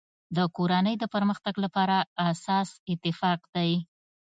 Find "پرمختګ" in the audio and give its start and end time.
1.13-1.55